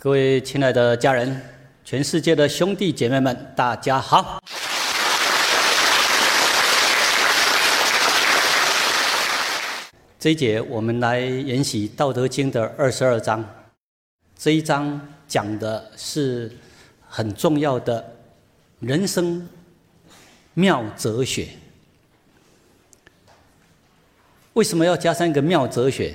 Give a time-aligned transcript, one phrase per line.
[0.00, 1.42] 各位亲爱的家人，
[1.84, 4.40] 全世界的兄弟姐妹们，大家好。
[10.16, 13.44] 这一节我们来研习《道德经》的二十二章。
[14.36, 16.48] 这一章讲的是
[17.08, 18.14] 很重要的
[18.78, 19.48] 人生
[20.54, 21.48] 妙哲学。
[24.52, 26.14] 为什么要加上一个妙哲学？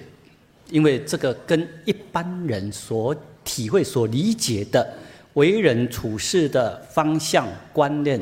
[0.69, 3.13] 因为这个跟一般人所
[3.43, 4.93] 体会、所理解的
[5.33, 8.19] 为人处事的方向、观念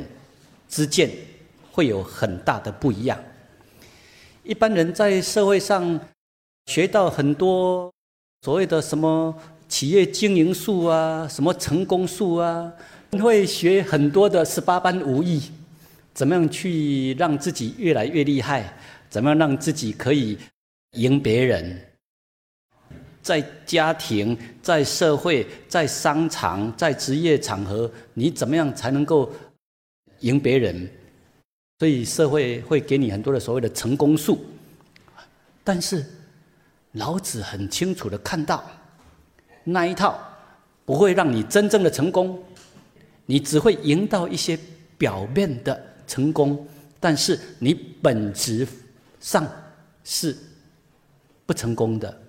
[0.68, 1.10] 之见，
[1.72, 3.18] 会有很大的不一样。
[4.44, 6.00] 一般人在社会上
[6.66, 7.92] 学到很多
[8.42, 9.36] 所谓的什么
[9.68, 12.72] 企业经营术啊，什么成功术啊，
[13.12, 15.42] 会学很多的十八般武艺，
[16.14, 18.74] 怎么样去让自己越来越厉害，
[19.10, 20.38] 怎么样让自己可以
[20.94, 21.80] 赢别人，
[23.22, 29.32] 在家庭、在社会、在商场、在职业场合，你怎么样才能够
[30.20, 30.90] 赢别人？
[31.80, 34.46] 所以社会会给你很多的所谓的成功术，
[35.64, 36.06] 但是
[36.92, 38.64] 老子很清楚的看到，
[39.64, 40.20] 那一套
[40.86, 42.44] 不会让你真正的成功，
[43.26, 44.60] 你只会赢到一些
[44.98, 46.68] 表面的成功，
[47.00, 48.68] 但是你本质
[49.20, 49.48] 上
[50.04, 50.38] 是
[51.48, 52.21] 不成功的。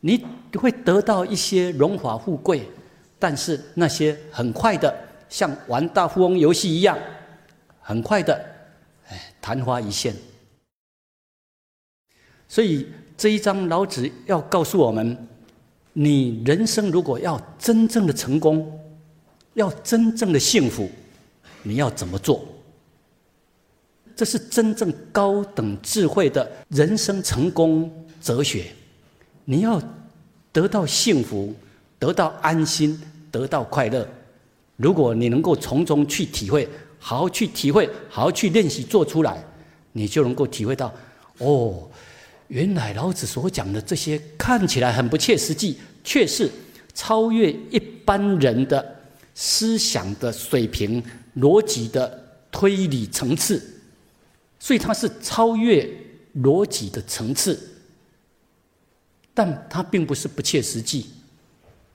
[0.00, 2.68] 你会得到一些荣华富贵，
[3.18, 4.94] 但是那些很快的，
[5.28, 6.96] 像玩大富翁游戏一样。
[7.80, 8.34] 很快的，
[9.08, 10.14] 哎，昙花一现。
[12.46, 15.28] 所以这一章老子要告诉我们：
[15.94, 18.78] 你人生如果要真正的成功，
[19.54, 20.88] 要真正的幸福，
[21.62, 22.46] 你要怎么做？
[24.14, 28.66] 这是真正高等智慧的人生成功哲学。
[29.50, 29.82] 你要
[30.52, 31.54] 得到幸福，
[31.98, 34.06] 得到安心，得到快乐。
[34.76, 36.68] 如果你能够从中去体会。
[37.00, 39.40] 好好去体会，好好去练习，做出来，
[39.92, 40.92] 你就能够体会到，
[41.38, 41.88] 哦，
[42.48, 46.50] 原来老子所讲的这些看起来很不切实际，却是
[46.94, 48.84] 超越一般人的
[49.32, 51.00] 思想的水平、
[51.36, 52.20] 逻辑的
[52.50, 53.62] 推理层次，
[54.58, 55.88] 所以它是超越
[56.38, 57.56] 逻辑的层次，
[59.38, 61.06] 但它并不是不切实际，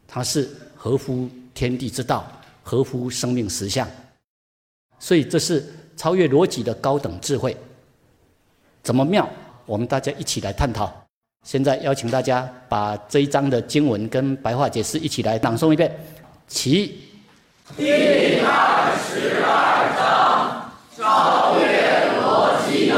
[0.08, 2.26] 它是合乎天地之道，
[2.64, 3.86] 合乎生命实相。
[4.98, 5.62] 所以这是
[5.98, 7.58] 超越逻辑的高等智慧，
[8.82, 9.30] 怎么妙？
[9.66, 10.90] 我们大家一起来探讨。
[11.46, 15.94] 现在邀请大家把这一章的经文跟白话解释一起来朗诵一遍。
[16.48, 17.02] 起。
[17.76, 22.96] 第二十二章：超越逻辑的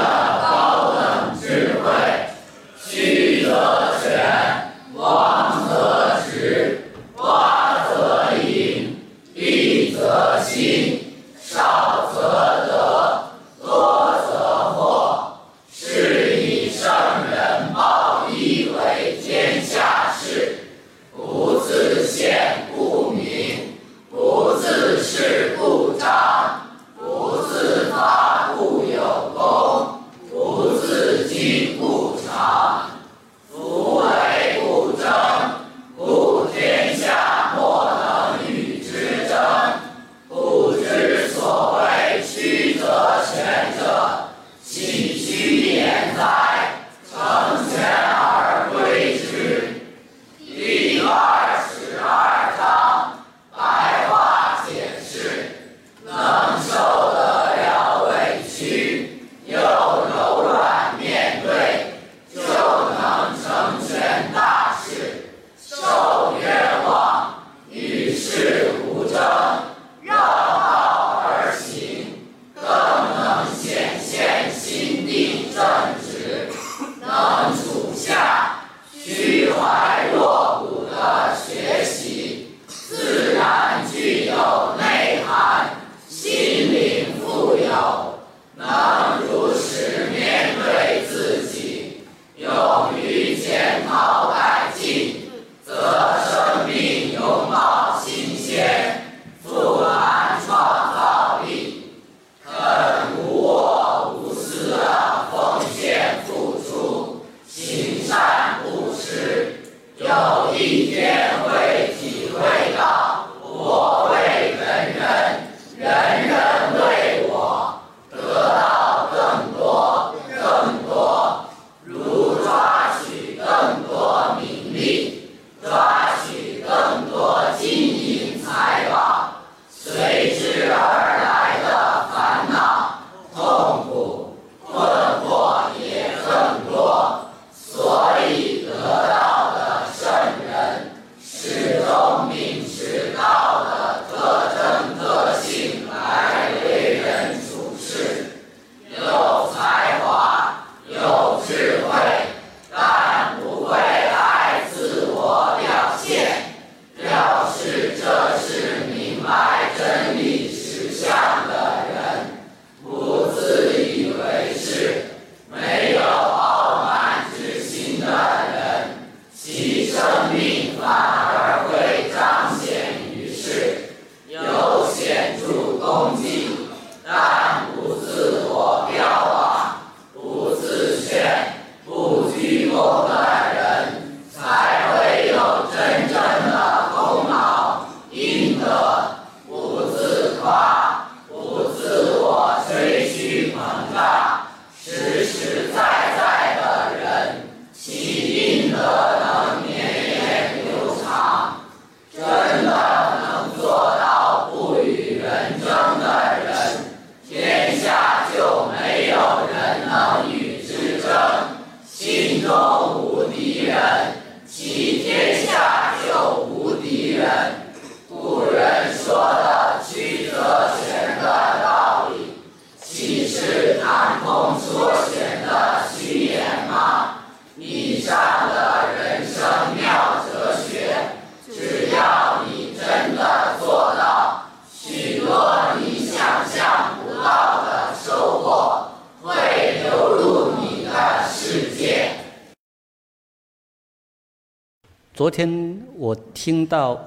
[245.26, 247.04] 昨天我听到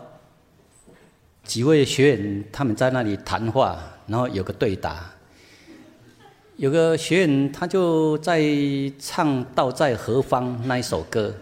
[1.44, 3.78] 几位学员他们在那里谈话，
[4.08, 5.08] 然后有个对答。
[6.56, 8.42] 有个学员他就在
[8.98, 11.32] 唱《道在何方》那一首歌，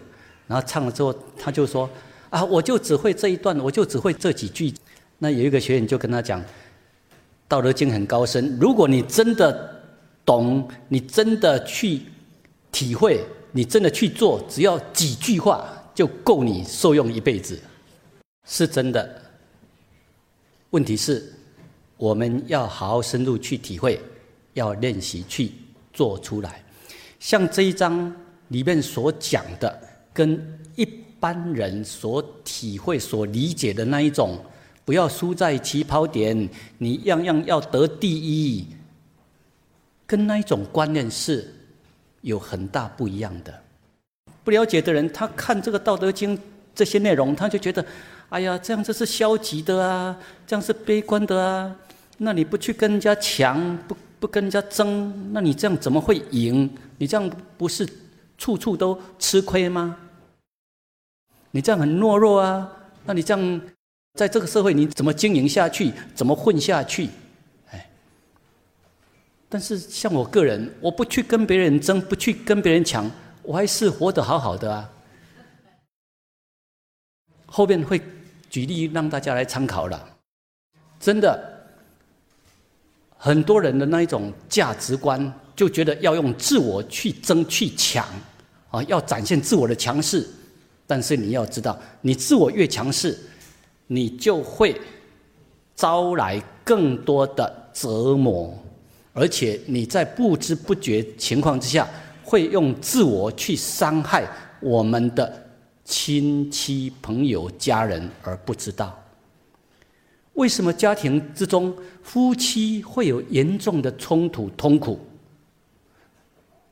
[0.47, 1.89] 然后唱了之后，他就说
[2.29, 4.71] ：“啊，我就只会这一段，我就只会这几句。”
[5.17, 6.39] 那有一个学员就跟他讲
[7.49, 9.81] ：“《道德经》很高深，如果你真的
[10.27, 12.03] 懂，你真的去
[12.71, 17.59] 体会，你真的去做，只要几句话。”就够你受用一辈子，
[18.47, 19.23] 是真的。
[20.69, 21.33] 问题是，
[21.97, 23.99] 我们要好好深入去体会，
[24.53, 25.51] 要练习去
[25.95, 26.63] 做出来。
[27.19, 28.15] 像这一章
[28.49, 29.81] 里面所讲的，
[30.13, 30.85] 跟一
[31.19, 34.39] 般人所体会、所理解的那一种，
[34.85, 36.47] 不要输在起跑点，
[36.77, 38.67] 你样样要得第一，
[40.07, 41.55] 跟那一种观念是
[42.21, 43.63] 有很大不一样的。
[44.47, 46.39] 不了解的人，他看这个《道德经》
[46.73, 47.85] 这些内容，他就觉得，
[48.29, 50.17] 哎呀，这样子是消极的啊，
[50.47, 51.75] 这样是悲观的啊。
[52.19, 56.71] 那你不去跟人家抢，不不跟人家争，那你这样怎么会赢？
[56.99, 57.29] 你这样
[57.59, 57.85] 不是
[58.39, 59.97] 处处都吃亏吗？
[61.51, 62.71] 你这样很懦弱啊。
[63.05, 63.61] 那你这样
[64.15, 65.93] 在这个社会，你怎么经营下去？
[66.15, 67.09] 怎么混下去？
[67.73, 67.85] 哎。
[69.49, 73.11] 但是像我个人，我不去跟别人争，不去跟别人抢。
[73.47, 74.91] 我还是活得好好的啊！
[77.47, 78.03] 后面会
[78.51, 80.19] 举例让大家来参考了。
[80.99, 81.69] 真的，
[83.17, 88.05] 很多人的那一种价值观，就觉得要用自我去争去抢，
[88.71, 90.29] 啊，要展现自我的强势。
[90.85, 93.17] 但是你要知道，你自我越强势，
[93.87, 94.81] 你就会
[95.77, 98.59] 招来更多的折磨，
[99.13, 101.89] 而且你在不知不觉情况之下。
[102.27, 104.29] 会用自我去伤害
[104.59, 105.49] 我们的
[105.85, 109.01] 亲戚、朋友、家人，而不知道
[110.33, 114.99] 为什么家庭之中夫妻会有严重的冲突、痛苦。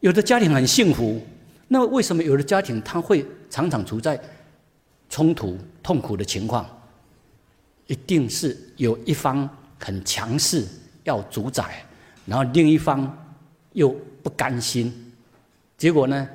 [0.01, 1.25] 有的家庭很幸福，
[1.69, 4.21] 那为什么有的家庭他会常常处在
[5.09, 6.67] 冲突、痛苦的情况？
[7.87, 10.67] 一定是有一方很强势
[11.05, 11.87] 要主宰，
[12.27, 13.17] 然后另一方
[13.73, 14.93] 又不甘心。
[15.85, 16.27] 结果呢，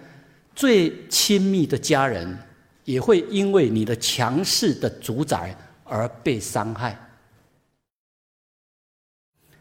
[0.56, 2.38] 最亲密的家人
[2.86, 6.96] 也会因为你的强势的主宰而被伤害。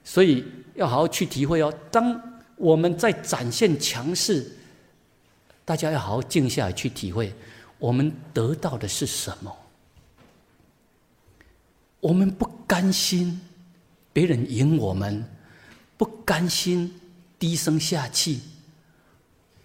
[0.05, 1.73] 所以要好好去体会哦。
[1.91, 2.21] 当
[2.57, 4.47] 我们在展现强势，
[5.65, 7.33] 大家要好好静下来去体会，
[7.79, 9.57] 我们得到的是什么？
[12.01, 13.41] 我们不甘心
[14.13, 15.25] 别人赢我们，
[15.97, 16.95] 不甘心
[17.39, 18.43] 低声下气。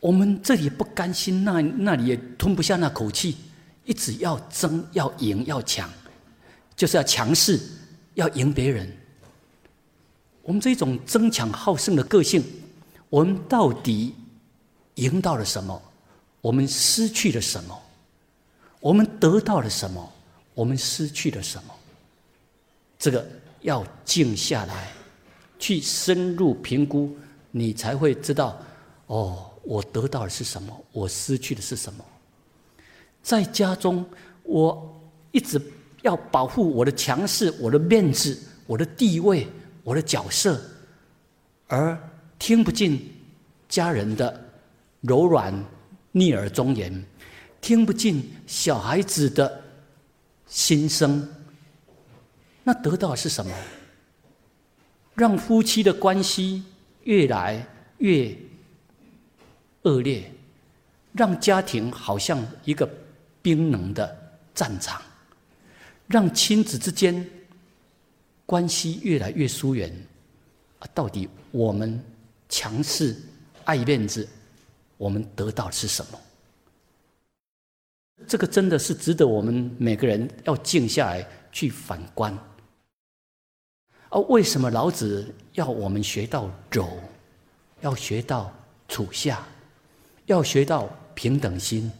[0.04, 3.38] 我们这里不甘心，那那里也吞不下那口气，
[3.86, 5.90] 一直要争、要赢、要抢，
[6.76, 7.58] 就是要强势，
[8.16, 8.92] 要赢别人。
[10.42, 12.44] 我们这种争强好胜的个性，
[13.10, 14.14] 我们到底
[14.96, 15.82] 赢到了什么？
[16.42, 17.82] 我们失去了什么？
[18.82, 20.12] 我们得到了什么？
[20.54, 21.74] 我们失去了什么？
[23.00, 23.26] 这个
[23.62, 24.92] 要静下来，
[25.58, 27.16] 去深入评估，
[27.52, 28.62] 你才会知道
[29.08, 29.50] 哦。
[29.64, 30.86] 我得到的是什么？
[30.92, 32.04] 我失去的是什么？
[33.22, 34.06] 在家中，
[34.44, 35.02] 我
[35.32, 35.62] 一直
[36.02, 39.48] 要保护我的强势、我的面子、我的地位、
[39.84, 40.62] 我的角色，
[41.68, 41.98] 而
[42.38, 43.10] 听不进
[43.70, 44.52] 家人的
[45.00, 45.54] 柔软、
[46.12, 47.06] 逆耳忠言，
[47.62, 49.64] 听不进小孩子的
[50.46, 51.26] 心声。
[52.64, 53.52] 那得到的是什么？
[55.16, 56.64] 让夫妻的关系
[57.04, 57.66] 越来
[58.00, 58.36] 越……
[59.84, 60.32] 恶劣，
[61.14, 62.90] 让家庭好像一个
[63.42, 65.02] 冰冷的战场，
[66.08, 67.30] 让亲子之间
[68.46, 69.90] 关系越来越疏远。
[70.80, 72.02] 啊，到底我们
[72.50, 73.16] 强势
[73.66, 74.28] 爱面子，
[74.98, 76.20] 我们得到是什么？
[78.28, 82.38] 这个真的是值得我们每个人要静下来去反观。
[84.10, 86.88] 而为什么老子要我们学到柔，
[87.82, 88.54] 要学到
[88.88, 89.46] 处下？
[90.26, 91.92] 要学到平等心，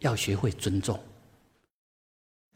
[0.00, 0.98] 要学会尊重。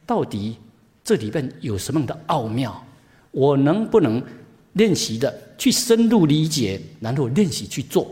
[0.04, 0.56] 到底
[1.04, 2.84] 这里面有什么样的奥妙？
[3.30, 4.22] 我能不能
[4.74, 8.10] 练习的去深入理解，然后练习去做？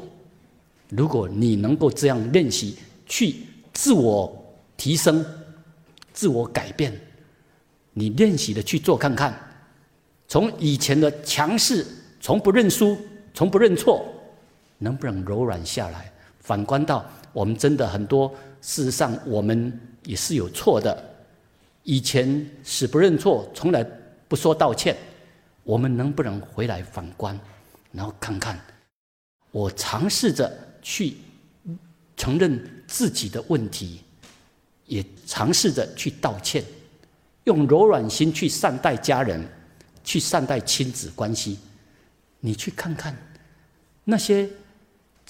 [0.88, 2.76] 如果你能够这样练习，
[3.06, 3.36] 去
[3.72, 5.24] 自我提升、
[6.12, 6.98] 自我改变，
[7.92, 9.38] 你练习的去做看看，
[10.26, 11.86] 从以前的强势、
[12.20, 12.96] 从不认输、
[13.34, 14.06] 从不认错，
[14.78, 16.10] 能不能柔软下来？
[16.50, 18.28] 反观到我们真的很多，
[18.60, 21.00] 事实上我们也是有错的，
[21.84, 23.86] 以前死不认错，从来
[24.26, 24.96] 不说道歉，
[25.62, 27.38] 我们能不能回来反观，
[27.92, 28.58] 然后看看，
[29.52, 30.52] 我尝试着
[30.82, 31.18] 去
[32.16, 34.00] 承认自己的问题，
[34.86, 36.64] 也尝试着去道歉，
[37.44, 39.46] 用柔软心去善待家人，
[40.02, 41.60] 去善待亲子关系。
[42.40, 43.16] 你去看看
[44.02, 44.50] 那些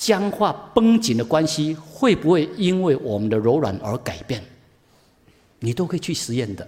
[0.00, 4.42] 僵化绷紧的关系，会不会因为我们的柔软而改变？
[5.59, 6.66] 你都可以去实验的。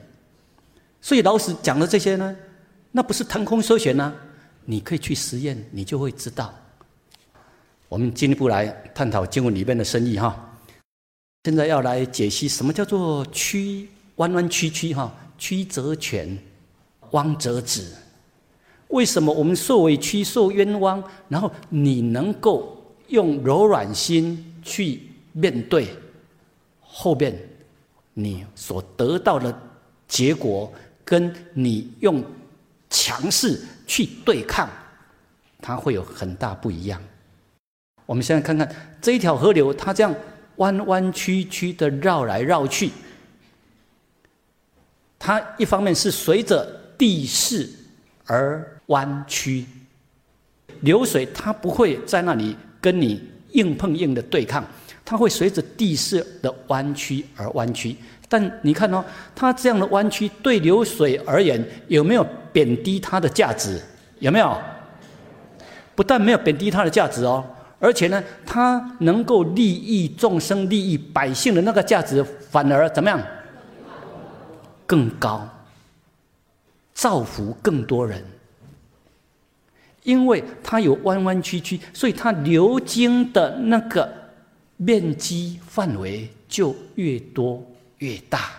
[1.00, 2.36] 所以老师讲的这些呢，
[2.90, 4.12] 那不是腾空说玄呢，
[4.66, 6.52] 你可以去实验，你就会知道。
[7.88, 10.58] 我们进一步来探讨经文里面的深意哈。
[11.44, 16.38] 现在要来解析什么叫做曲弯弯曲曲哈，曲则全，
[17.12, 17.86] 弯则直。
[18.88, 22.81] 为什么我们受委屈、受冤枉，然后你能够
[23.12, 25.02] 用柔软心去
[25.32, 25.88] 面对
[26.80, 27.32] 后边
[28.12, 29.56] 你所得到的
[30.08, 30.72] 结果，
[31.04, 32.24] 跟你用
[32.90, 34.68] 强势去对抗，
[35.60, 37.00] 它会有很大不一样。
[38.04, 38.68] 我们现在看看
[39.00, 40.12] 这一条河流，它这样
[40.56, 42.90] 弯弯曲曲的绕来绕去，
[45.18, 46.66] 它一方面是随着
[46.98, 47.70] 地势
[48.24, 48.68] 而。
[48.86, 49.64] 弯曲
[50.80, 53.22] 流水，它不会在那里跟你
[53.52, 54.62] 硬碰硬的对抗，
[55.04, 57.96] 它会随着地势的弯曲而弯曲。
[58.28, 59.02] 但你看哦，
[59.34, 63.80] 它这样的弯曲对流水而言有没有贬低它的价值？
[64.18, 64.58] 有没有？
[65.94, 67.44] 不但没有贬低它的价值哦，
[67.78, 73.20] 而且呢，它能够利益众生、利益百姓的那个价值，反而怎么样？
[74.86, 75.46] 更高，
[76.94, 78.24] 造福更多人。
[80.02, 84.12] 因为它有弯弯曲曲，所以它流经的那个
[84.76, 87.64] 面积范围就越多
[87.98, 88.50] 越大。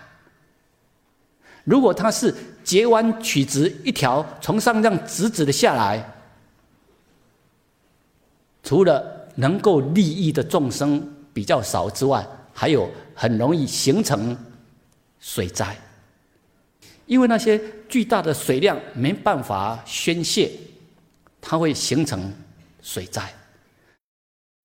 [1.65, 2.33] 如果它是
[2.63, 6.05] 截弯曲直一条从上这样直直的下来，
[8.63, 14.37] 除了能够利益的众生比较少之外，还有很容易形成
[15.19, 15.75] 水灾，
[17.05, 17.59] 因为那些
[17.89, 20.49] 巨大的水量没办法宣泄。
[21.45, 22.31] 它会形成
[22.81, 23.21] 水灾。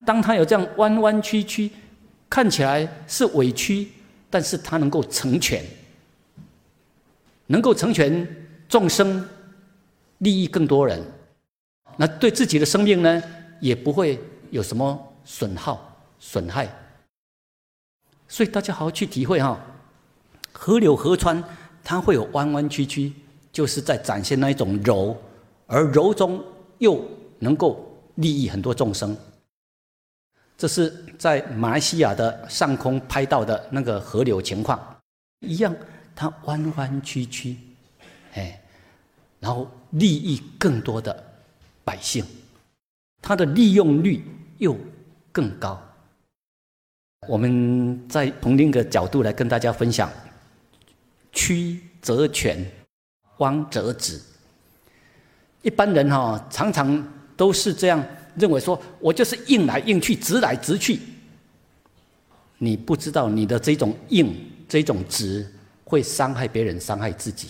[0.07, 1.69] 当它有这样弯弯曲曲，
[2.31, 3.89] 看起来是委屈，
[4.31, 5.65] 但是它能够成全，
[7.47, 8.27] 能够成全
[8.69, 9.29] 众生，
[10.19, 11.05] 利益更多人。
[11.97, 13.21] 那对自己的生命呢，
[13.61, 14.21] 也不会
[14.51, 16.69] 有什么损耗、损害。
[18.29, 19.59] 所以大家好好去体会哈，
[20.53, 21.43] 河流河川
[21.83, 23.13] 它会有弯弯曲曲，
[23.51, 25.21] 就是在展现那一种柔，
[25.67, 26.41] 而柔中。
[26.79, 27.05] 又
[27.39, 27.85] 能够
[28.17, 29.17] 利益很多众生，
[30.57, 35.01] 这是在马来西亚的上空拍到的那个河流情况，
[35.41, 35.75] 一样，
[36.15, 37.57] 它弯弯曲曲，
[38.35, 38.61] 哎，
[39.39, 41.25] 然后利益更多的
[41.85, 42.25] 百姓，
[43.23, 44.25] 它的利用率
[44.59, 44.77] 又
[45.31, 45.81] 更高。
[47.29, 50.11] 我们再从另一个角度来跟大家分享：
[51.33, 52.65] 曲则全，
[53.39, 54.21] 弯则直。
[55.63, 58.03] 一般人哈，常常都是这样
[58.37, 61.01] 认为，说我就是硬来硬去，直来直去。
[62.59, 64.35] 你不知道你的这种硬、
[64.69, 65.47] 这种直，
[65.85, 67.49] 会伤害别人，伤害自己。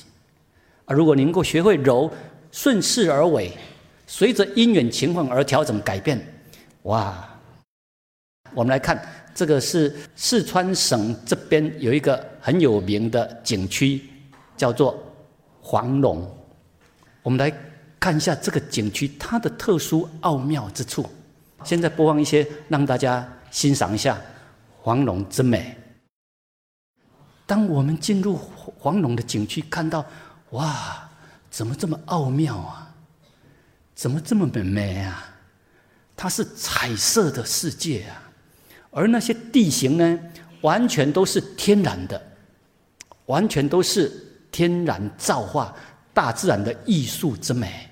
[0.86, 2.10] 而如果你能够学会柔，
[2.50, 3.52] 顺势而为，
[4.06, 6.18] 随着因缘情况而调整改变，
[6.84, 7.28] 哇！
[8.54, 14.02] 我们来看，这个是四川省这边有一个很有名的景区，
[14.56, 14.98] 叫做
[15.60, 16.26] 黄龙。
[17.22, 17.52] 我们来。
[18.00, 21.08] 看一下这个景区它的特殊奥妙之处。
[21.64, 24.20] 现在播放一些，让大家欣赏一下
[24.80, 25.76] 黄龙之美。
[27.44, 30.04] 当我们进入黄龙的景区，看到
[30.50, 31.08] 哇，
[31.50, 32.94] 怎么这么奥妙啊？
[33.94, 35.24] 怎么这么美美啊？
[36.16, 38.22] 它是彩色的世界啊，
[38.90, 40.18] 而那些地形呢，
[40.60, 42.20] 完全都是天然的，
[43.26, 44.12] 完全都是
[44.52, 45.74] 天然造化。
[46.14, 47.87] 大自然的艺术之美，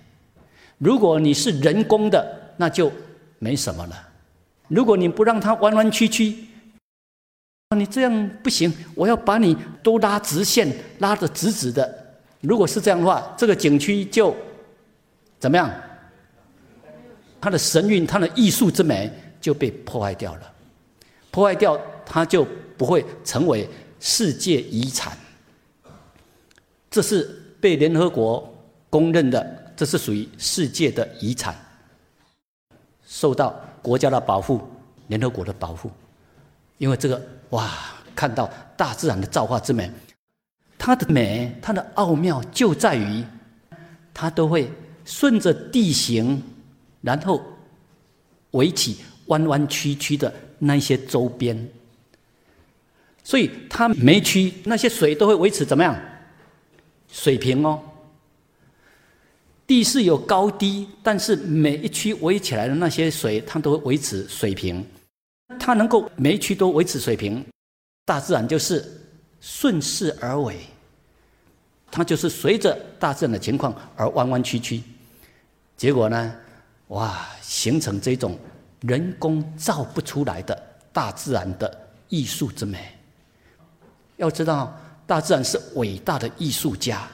[0.78, 2.90] 如果你是人工的，那就
[3.38, 4.08] 没什么了。
[4.68, 6.46] 如果你不让它弯弯曲曲，
[7.76, 8.72] 你这样不行。
[8.94, 12.18] 我要把你都拉直线，拉得直直的。
[12.40, 14.36] 如果是这样的话，这个景区就
[15.38, 15.70] 怎么样？
[17.40, 20.52] 它的神韵，它的艺术之美就被破坏掉了。
[21.30, 23.68] 破坏掉，它就不会成为
[24.00, 25.16] 世界遗产。
[26.90, 27.42] 这是。
[27.58, 28.54] 被联合国
[28.90, 31.54] 公认的，这是属于世界的遗产，
[33.06, 34.60] 受到国家的保护，
[35.08, 35.90] 联合国的保护。
[36.78, 37.70] 因为这个哇，
[38.14, 39.90] 看到大自然的造化之美，
[40.78, 40.96] 它。
[40.96, 43.24] 的美，它的奥妙就在于，
[44.14, 44.70] 它都会
[45.04, 46.42] 顺着地形，
[47.02, 47.42] 然后
[48.52, 51.68] 围起弯弯曲曲的那些周边，
[53.22, 55.94] 所以它每区那些水都会维持怎么样？
[57.08, 57.80] 水平哦。
[59.66, 64.86] 地势有高低，但是每一区围起来的那些水，它都维持水平。
[65.58, 67.44] 它能够每一区都维持水平，
[68.04, 68.84] 大自然就是
[69.40, 70.56] 顺势而为，
[71.90, 74.82] 它就是随着大自然的情况而弯弯曲曲。
[75.76, 76.34] 结果呢，
[76.88, 78.38] 哇，形成这种
[78.82, 80.60] 人工造不出来的
[80.92, 82.92] 大自然的艺术之美。
[84.16, 87.08] 要知道，大自然是伟大的艺术家。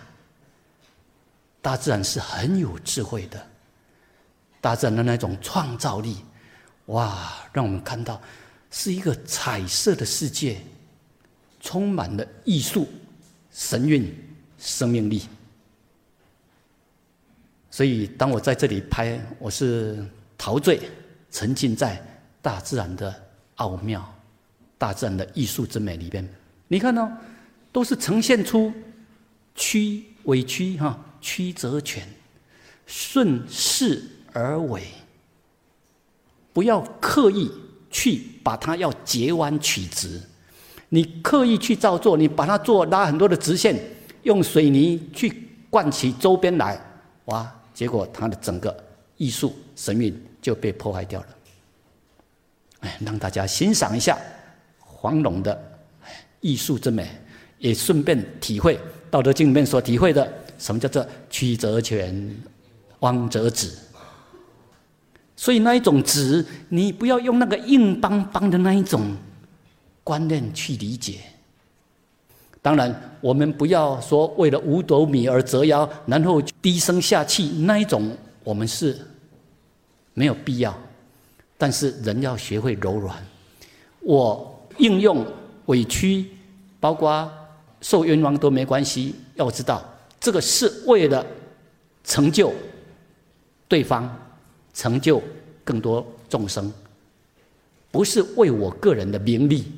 [1.63, 3.41] 大自然是很有智慧的，
[4.61, 6.17] 大自然的那种创造力，
[6.87, 8.21] 哇，让我们看到
[8.71, 10.61] 是一个彩色的世界，
[11.61, 12.89] 充满了艺术、
[13.53, 14.13] 神韵、
[14.59, 15.23] 生命力。
[17.71, 20.05] 所以，当我在这里拍，我是
[20.37, 20.81] 陶醉、
[21.31, 22.05] 沉浸在
[22.43, 23.15] 大自然的
[23.55, 24.05] 奥妙、
[24.77, 26.29] 大自然的艺术之美里边。
[26.67, 27.11] 你看到，
[27.71, 28.73] 都是呈现出
[29.55, 30.99] 曲委屈哈。
[31.23, 32.07] 曲则全，
[32.85, 34.05] 顺势
[34.35, 34.83] 而为。
[36.53, 37.51] 不要刻意
[37.91, 40.21] 去把它要截弯曲直，
[40.91, 43.75] 你刻意去照做，你把它做拉很多的直线，
[44.25, 46.79] 用水泥去灌起周边来，
[47.27, 47.51] 哇！
[47.73, 48.85] 结果它的整个
[49.17, 51.27] 艺术神韵就被破坏掉了。
[52.81, 54.19] 哎，让大家欣赏一下
[54.79, 55.59] 黄龙的
[56.41, 57.09] 艺术之美，
[57.59, 58.77] 也顺便体会
[59.11, 60.31] 《道德经》里面所体会的。
[60.63, 62.37] 什么叫做曲则全，
[63.01, 63.69] 弯则直？
[65.35, 69.17] 所以那一种直，你不要用那个硬邦邦的那一种
[70.05, 71.19] 观念去理解。
[72.63, 78.97] 当然，我们不要说为了五斗米而折腰，然后低声下气那一种，我们是
[80.15, 80.73] 没有必要。
[81.59, 83.17] 但是人要学会柔软。
[83.99, 85.27] 我应用
[85.67, 86.27] 委屈，
[86.79, 87.29] 包括
[87.81, 89.17] 受冤枉都没关系。
[89.35, 89.85] 要知道。
[90.23, 91.27] 这个是为了
[92.05, 92.55] 成就
[93.67, 94.09] 对方，
[94.73, 95.21] 成就
[95.65, 96.73] 更多众生，
[97.91, 99.73] 不是为我个人的名利。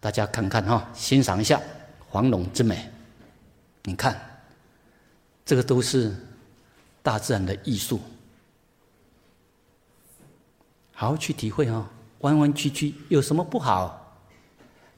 [0.00, 1.60] 大家看看哈，欣赏一下
[2.08, 2.90] 黄龙之美。
[3.84, 4.20] 你看，
[5.44, 6.12] 这个都是
[7.00, 8.00] 大自然的艺术，
[10.92, 11.88] 好好去体会哈。
[12.22, 14.20] 弯弯曲曲有什么不好？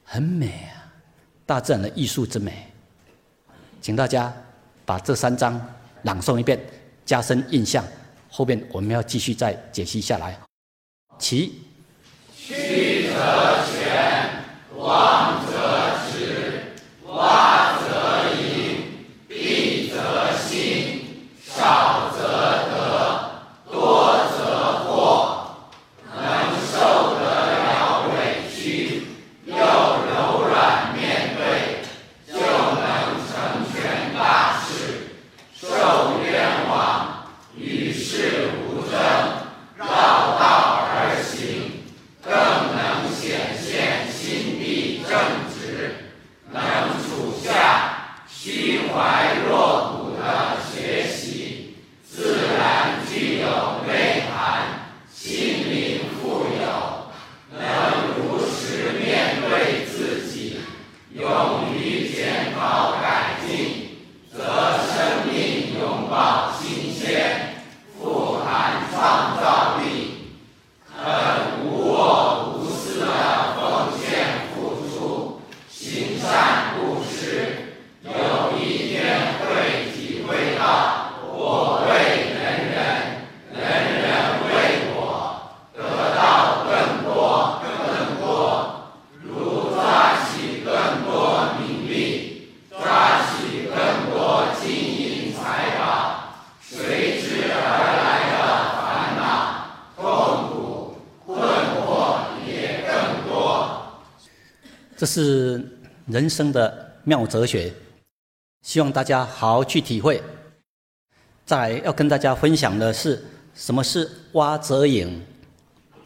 [0.03, 0.91] 很美啊，
[1.45, 2.71] 大自然的艺术之美。
[3.85, 4.33] 请大家
[4.87, 5.61] 把这三章
[6.05, 6.59] 朗诵一遍，
[7.05, 7.85] 加深印象。
[8.31, 10.41] 后面我们要继续再解析下来。
[11.19, 11.61] 其
[12.35, 15.53] 曲则全，弯则
[16.11, 16.63] 直，
[17.07, 18.87] 洼则盈，
[19.29, 22.23] 敝则新，少则
[22.71, 23.31] 得，
[23.71, 24.89] 多则惑。
[26.17, 26.25] 能
[26.73, 27.21] 受得
[27.53, 29.03] 了委屈，
[29.45, 31.85] 又柔软面对，
[32.33, 32.83] 就能
[33.29, 33.35] 成
[33.71, 34.73] 全大事。
[35.55, 35.67] 受
[36.23, 39.01] 冤枉，与世无争，
[39.77, 41.83] 绕道而行，
[42.23, 45.13] 更能显现心地正
[45.53, 45.95] 直，
[46.51, 46.61] 能
[47.03, 53.47] 处下虚怀若谷的学习，自然具有
[53.87, 54.63] 内涵，
[55.13, 56.67] 心灵富有，
[57.51, 57.61] 能
[58.17, 60.59] 如实面对自己，
[61.15, 63.89] 勇于检讨改进，
[64.33, 67.55] 则生命拥抱新鲜，
[67.99, 70.33] 富含创造力，
[70.89, 70.95] 肯
[71.65, 73.07] 无我无私的
[73.55, 74.03] 奉献
[74.55, 77.47] 付出，行善布施，
[78.03, 78.95] 有一天
[79.41, 81.91] 会体会到我为
[82.33, 82.35] 人
[82.71, 82.83] 人，
[83.53, 83.63] 人
[84.03, 84.05] 人
[84.49, 84.51] 为
[84.95, 84.99] 我，
[85.75, 85.79] 得
[86.17, 87.65] 到更多更
[88.21, 88.23] 多，
[89.23, 89.83] 如抓
[90.27, 91.13] 取更多
[91.59, 93.77] 名利，抓取更
[94.11, 95.83] 多金银财宝，
[96.61, 97.55] 随之而
[98.03, 98.35] 来的
[98.81, 98.83] 烦
[99.17, 99.23] 恼、
[99.97, 100.03] 痛
[100.49, 100.53] 苦、
[101.27, 101.83] 困惑
[102.47, 103.33] 也更多。
[104.97, 105.79] 这是
[106.15, 107.75] 人生的妙哲学，
[108.63, 110.23] 希望大家好好去体会。
[111.45, 113.21] 再来要跟大家分享的是，
[113.53, 115.21] 什么是蛙则影？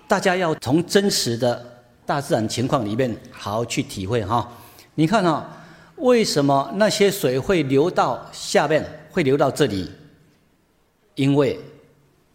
[0.09, 1.63] 大家要从真实的
[2.07, 4.51] 大自然情况里面好好去体会哈。
[4.95, 5.47] 你看啊，
[5.97, 9.91] 为什么那些水会流到下面，会流到这里？
[11.17, 11.61] 因为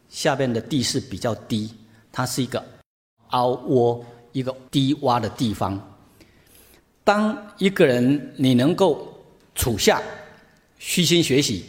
[0.09, 1.73] 下面的地势比较低，
[2.12, 2.63] 它是一个
[3.29, 5.89] 凹窝、一个低洼的地方。
[7.03, 9.13] 当一个人你能够
[9.55, 10.01] 处下，
[10.79, 11.65] 虚心学习，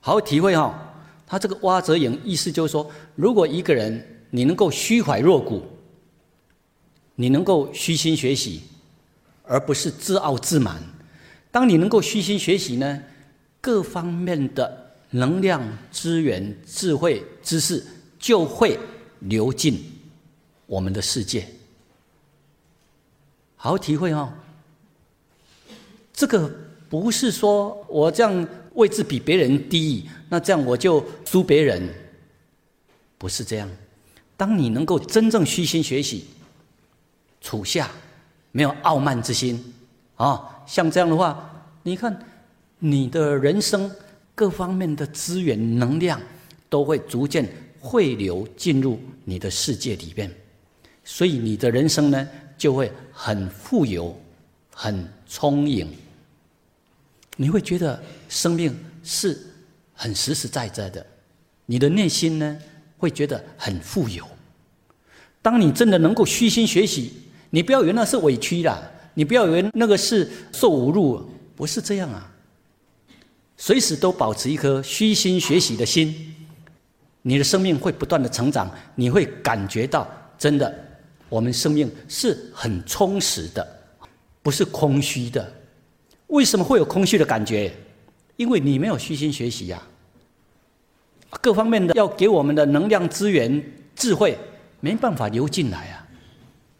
[0.00, 0.80] 好好体会哈。
[1.26, 5.62] 他这个蛙则影意思就是说，如果一个人你能够虚怀若谷，
[7.16, 8.62] 你能够虚心学习，
[9.42, 10.82] 而不是自傲自满。
[11.50, 13.02] 当你能够虚心学习呢，
[13.60, 17.84] 各方面的能量、资源、智慧、知识
[18.18, 18.78] 就会
[19.20, 19.82] 流进
[20.66, 21.46] 我们的世界。
[23.64, 24.30] 好好体会哦。
[26.12, 26.54] 这个
[26.90, 31.82] 不是说我这样位置比别人低，那这样我就输别人，
[33.16, 33.70] 不是这样。
[34.36, 36.26] 当你能够真正虚心学习，
[37.40, 37.90] 处下
[38.52, 39.72] 没有傲慢之心
[40.16, 42.14] 啊，像这样的话，你看
[42.78, 43.90] 你的人生
[44.34, 46.20] 各方面的资源能量
[46.68, 47.48] 都会逐渐
[47.80, 50.30] 汇流进入你的世界里边，
[51.02, 54.14] 所以你的人生呢就会很富有、
[54.74, 55.88] 很充盈。
[57.36, 59.40] 你会觉得生命是
[59.94, 61.04] 很实实在在的，
[61.64, 62.58] 你的内心呢
[62.98, 64.28] 会觉得很富有。
[65.40, 67.12] 当你真的能够虚心学习，
[67.50, 68.82] 你不要以为那是委屈啦，
[69.14, 71.24] 你不要以为那个是受侮辱，
[71.54, 72.30] 不是这样啊。
[73.56, 76.34] 随时都保持一颗虚心学习的心，
[77.22, 80.83] 你的生命会不断的成长，你会感觉到真的，
[81.34, 83.66] 我们生命是很充实的，
[84.40, 85.52] 不是空虚的。
[86.28, 87.74] 为什么会有空虚的感觉？
[88.36, 89.82] 因为你没有虚心学习呀。
[91.40, 93.60] 各方面的要给我们的能量、资源、
[93.96, 94.38] 智慧，
[94.78, 96.06] 没办法流进来啊，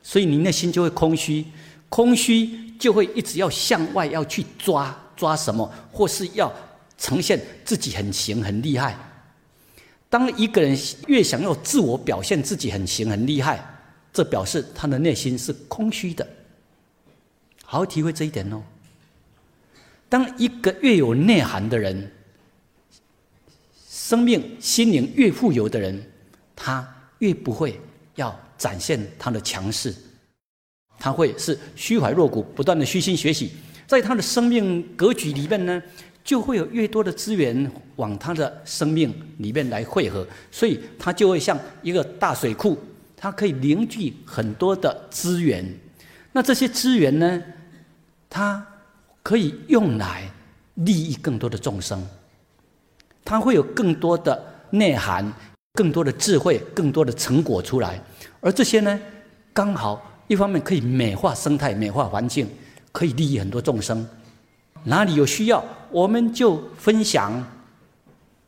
[0.04, 1.44] 所以你内心就会空虚，
[1.88, 6.52] 空虚就会一直要向外要去抓抓什么，或是要
[6.96, 8.96] 呈现自己很行很厉害。
[10.08, 13.60] 当一个人越想要自我表现自己很行很厉害，
[14.14, 16.26] 这表示他的内心是空虚的。
[17.64, 18.62] 好好体会这一点哦。
[20.08, 22.12] 当一个越有内涵的人，
[23.88, 26.00] 生命心灵越富有的人，
[26.54, 26.86] 他
[27.18, 27.80] 越不会
[28.14, 29.92] 要展现他的强势，
[30.98, 33.50] 他会是虚怀若谷，不断的虚心学习，
[33.88, 35.82] 在他的生命格局里面呢，
[36.22, 42.78] 就会有越多的资源往他的生命里面来汇合，所以他就会像一个大水库，
[43.24, 45.64] 它可以凝聚很多的资源，
[46.32, 47.42] 那这些资源呢，
[48.28, 48.62] 它。
[49.22, 50.30] 可以用来
[50.74, 52.06] 利益更多的众生，
[53.24, 55.32] 它会有更多的内涵、
[55.72, 57.98] 更多的智慧、更多的成果出来。
[58.42, 59.00] 而这些呢，
[59.54, 62.46] 刚好一方面可以美化生态、美化环境，
[62.92, 64.06] 可以利益很多众生。
[64.82, 67.42] 哪里有需要，我们就分享、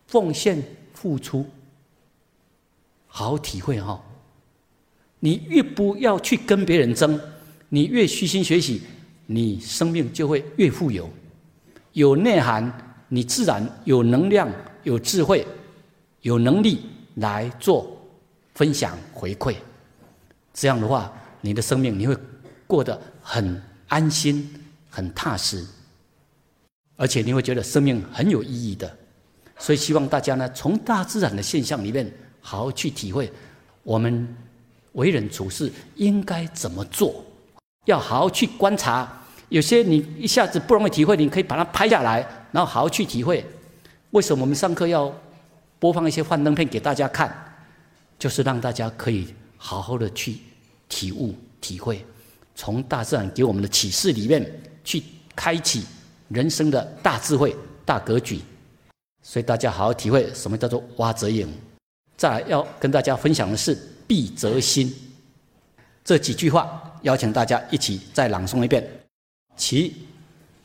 [0.09, 0.63] 奉献、
[0.93, 1.47] 付出，
[3.07, 3.99] 好好体会哈。
[5.21, 7.19] 你越不要去跟别人争，
[7.69, 8.83] 你越虚心学习。
[9.29, 11.11] 你生命就会越富有，
[11.95, 12.73] 有内涵，
[13.09, 14.49] 你自然有能量、
[14.85, 15.45] 有智慧、
[16.21, 16.83] 有能力
[17.17, 18.01] 来做
[18.55, 19.57] 分享回馈。
[20.55, 22.17] 这样的话，你的生命你会
[22.69, 24.49] 过得很安心、
[24.89, 25.67] 很踏实，
[26.95, 28.97] 而且你会觉得生命很有意义的。
[29.59, 32.09] 所以，希望大家呢，从大自然的现象里面
[32.41, 33.33] 好好去体会，
[33.83, 34.29] 我们
[34.97, 37.25] 为人处事应该怎么做。
[37.87, 39.09] 要好好去观察，
[39.49, 42.19] 有些你一下子不容易体会，你可以把它拍下来，
[42.51, 43.43] 然后好好去体会。
[44.11, 45.11] 为什么我们上课要
[45.79, 47.33] 播放一些幻灯片给大家看？
[48.19, 50.39] 就是让大家可以好好的去
[50.89, 52.05] 体悟、体会，
[52.55, 54.45] 从大自然给我们的启示里面
[54.83, 55.03] 去
[55.35, 55.85] 开启
[56.29, 57.55] 人生的大智慧、
[57.85, 58.41] 大格局。
[59.23, 61.47] 所以大家好好体会什么叫做蛙则影。
[62.17, 64.95] 再来要跟大家分享的是必则心
[66.05, 66.83] 这几句话。
[67.03, 68.85] 邀请大家一起再朗诵一遍。
[69.57, 69.95] 其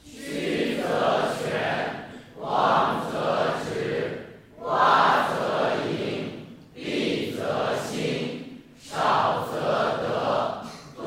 [0.03, 2.07] 虚则全，
[2.39, 4.25] 妄则直，
[4.63, 6.31] 蛙则盈，
[6.75, 9.59] 敝则新，少则
[10.01, 11.03] 得，多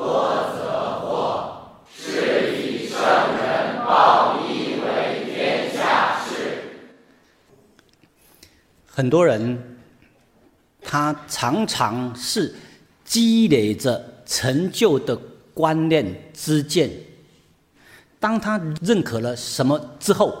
[0.55, 1.05] 则惑。
[1.93, 6.31] 是以圣人报以为天下事。
[8.85, 9.74] 很多人，
[10.85, 12.55] 他常常是
[13.03, 14.13] 积累着。
[14.27, 15.15] 成就的
[15.53, 16.89] 观念之见，
[18.19, 20.35] 当他认可了什么之后，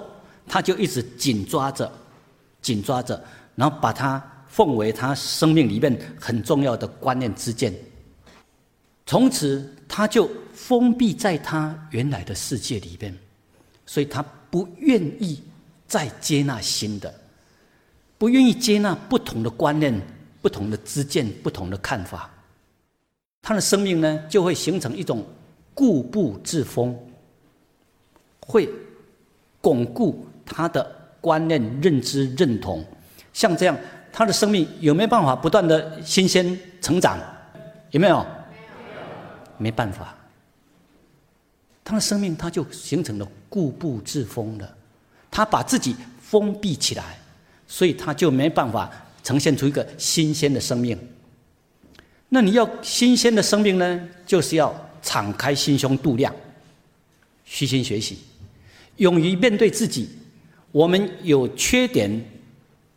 [0.47, 1.91] 他就一直紧抓着，
[2.63, 7.71] 紧抓着，然后把它奉为他生命里面很重要的观念之见。
[9.05, 13.15] 从此，他就封闭在他原来的世界里边，
[13.85, 15.43] 所以他不愿意
[15.85, 17.13] 再接纳新的，
[18.17, 19.93] 不愿意接纳不同的观念、
[20.45, 22.29] 不同的知见、不同的看法。
[23.41, 25.25] 他的生命呢，就会形成一种
[25.73, 26.95] 固步自封，
[28.41, 28.69] 会
[29.59, 30.85] 巩固他的
[31.19, 32.85] 观念、认知、认同。
[33.33, 33.75] 像这样，
[34.13, 37.17] 他的生命有没有办法不断的新鲜成长？
[37.89, 38.19] 有没有？
[38.19, 38.27] 没有。
[39.57, 40.15] 没办法。
[41.83, 44.77] 他的生命他就形成了固步自封的，
[45.31, 47.17] 他把自己封闭起来，
[47.65, 48.91] 所以他就没办法
[49.25, 50.97] 呈现出一个新鲜的生命。
[52.29, 56.33] 那你要新鲜的生命呢，就是要敞开心胸度量，
[57.43, 58.19] 虚心学习，
[58.97, 60.07] 勇于面对自己。
[60.71, 62.23] 我们有缺点，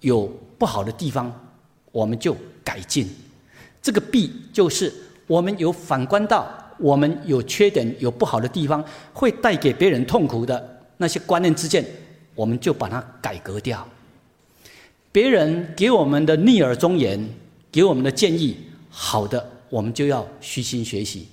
[0.00, 0.26] 有
[0.58, 1.32] 不好的地方，
[1.92, 3.08] 我们就改进。
[3.80, 4.92] 这个“弊”就是
[5.26, 11.84] 我们有反观到我们有缺点、有不好的地方，会带给别人痛苦的那些观念之见，
[12.34, 13.86] 我们就把它改革掉。
[15.10, 17.28] 别人给我们的逆耳忠言，
[17.72, 18.56] 给我们的建议。
[18.90, 21.28] 好的，我们就要虚心学习，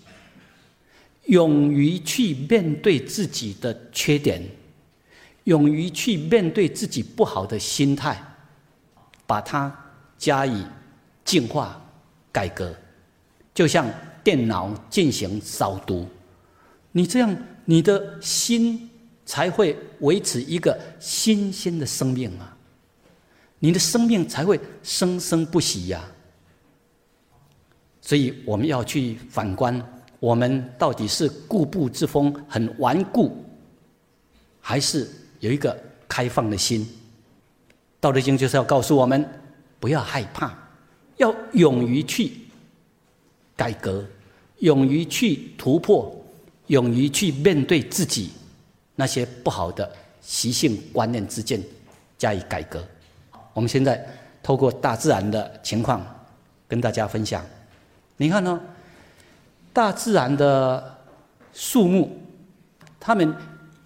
[1.26, 4.42] 勇于去面对自己的缺点，
[5.46, 8.22] 勇于去面对自己不好的心态，
[9.26, 9.76] 把它
[10.18, 10.64] 加以
[11.24, 11.82] 净化、
[12.32, 12.74] 改革，
[13.54, 13.88] 就像
[14.24, 16.08] 电脑进行扫毒，
[16.92, 17.36] 你这样，
[17.66, 18.90] 你的心
[19.26, 22.55] 才会维持一个新鲜的生命啊，
[23.66, 26.00] 你的生命才会生生不息呀。
[28.00, 29.84] 所以我们要去反观，
[30.20, 33.44] 我们到底是固步自封、很顽固，
[34.62, 35.76] 还是有一个
[36.08, 36.88] 开放的心？
[38.00, 39.28] 道德经就是要告诉我们，
[39.80, 40.56] 不要害怕，
[41.18, 42.34] 要勇于去
[43.56, 44.06] 改革，
[44.60, 46.16] 勇于去突破，
[46.68, 48.30] 勇于去面对自己
[48.96, 51.60] 那些不好的习性、观念之见，
[52.16, 52.88] 加以改革。
[53.56, 54.06] 我们现在
[54.44, 56.06] 透过大自然的情况，
[56.68, 57.42] 跟大家分享。
[58.18, 58.60] 你看呢？
[59.72, 60.98] 大自然的
[61.54, 62.10] 树木，
[63.00, 63.34] 它们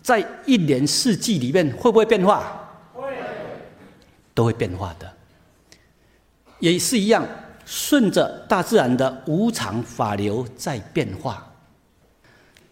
[0.01, 2.67] 在一年四季里面会不会变化？
[2.93, 3.13] 会，
[4.33, 5.11] 都会变化的。
[6.59, 7.23] 也是一样，
[7.63, 11.45] 顺着大自然的无常法流在变化。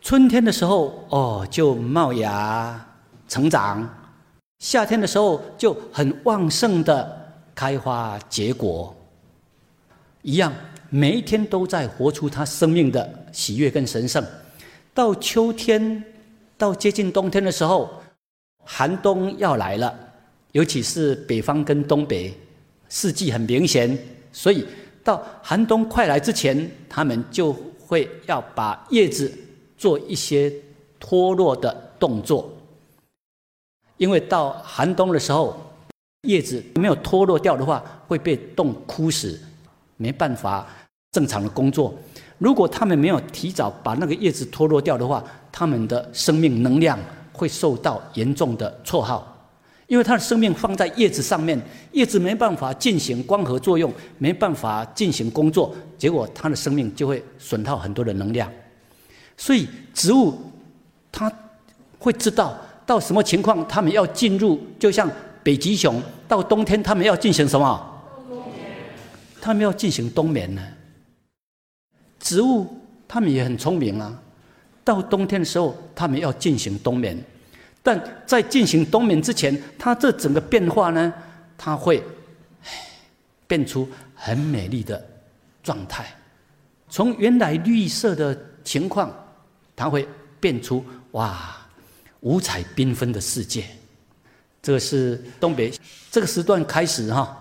[0.02, 2.88] 春天的时候，哦，就冒芽
[3.28, 3.84] 成长；
[4.60, 8.96] 夏天的时候，就很旺盛的开花结果。
[10.22, 10.54] 一样。
[10.90, 14.26] 每一天都在活出他生命的喜悦跟神圣。
[14.94, 16.02] 到秋天，
[16.58, 17.90] 到接近冬天的时候，
[18.64, 19.94] 寒冬要来了，
[20.54, 22.34] 尤其是北方跟东北，
[22.88, 24.00] 四季很明显。
[24.32, 24.66] 所以
[25.04, 29.30] 到寒冬快来之前，他们就会要把叶子
[29.78, 30.50] 做一些
[31.02, 32.50] 脱落的动作，
[33.98, 35.56] 因为到寒冬的时候，
[36.22, 39.40] 叶子没有脱落掉的话，会被冻枯死。
[40.00, 40.68] 没办法
[41.12, 41.92] 正常的工作。
[42.38, 47.00] 如果他们没有提早把那个叶子脱落掉的话，他们的生命能量
[47.34, 49.34] 会受到严重的挫耗。
[49.88, 51.60] 因为他的生命放在叶子上面，
[51.94, 58.52] 叶子没办法进行光合作用，没办法进行工作，结果他的生命就会损耗很多的能量。
[59.36, 60.38] 所以植物
[61.12, 61.32] 它
[61.98, 62.56] 会知道
[62.88, 65.08] 到什么情况，他们要进入，就像
[65.44, 67.94] 北极熊到冬天，他们要进行什么？
[69.42, 70.66] 他们要进行冬眠呢。
[72.18, 72.66] 植物
[73.08, 74.18] 他们也很聪明啊，
[74.86, 77.22] 到冬天的时候，他们要进行冬眠，
[77.84, 81.14] 但在进行冬眠之前，它这整个变化呢，
[81.58, 82.02] 它会
[83.48, 85.06] 变出很美丽的
[85.62, 86.06] 状态，
[86.90, 89.14] 从原来绿色的情况，
[89.76, 90.08] 它会
[90.40, 91.56] 变出哇
[92.22, 93.66] 五彩缤纷的世界。
[94.62, 95.72] 这个是东北
[96.12, 97.38] 这个时段开始哈，